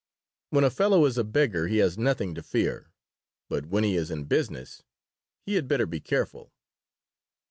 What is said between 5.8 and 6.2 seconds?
be